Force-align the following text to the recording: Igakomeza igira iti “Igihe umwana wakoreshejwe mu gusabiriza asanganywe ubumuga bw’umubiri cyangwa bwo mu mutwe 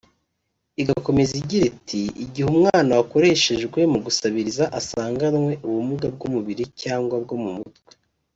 Igakomeza 0.81 1.33
igira 1.41 1.65
iti 1.73 2.01
“Igihe 2.23 2.45
umwana 2.53 2.91
wakoreshejwe 2.99 3.79
mu 3.91 3.99
gusabiriza 4.05 4.63
asanganywe 4.79 5.51
ubumuga 5.67 6.07
bw’umubiri 6.15 6.63
cyangwa 6.81 7.15
bwo 7.23 7.35
mu 7.43 7.51
mutwe 7.57 7.91